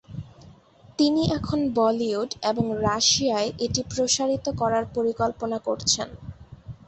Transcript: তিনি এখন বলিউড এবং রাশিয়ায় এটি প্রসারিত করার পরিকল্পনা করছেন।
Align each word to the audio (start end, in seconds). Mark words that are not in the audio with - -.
তিনি 0.99 1.23
এখন 1.37 1.59
বলিউড 1.77 2.29
এবং 2.43 2.65
রাশিয়ায় 2.81 3.49
এটি 3.59 3.81
প্রসারিত 3.91 4.45
করার 4.61 4.85
পরিকল্পনা 4.95 5.57
করছেন। 5.67 6.09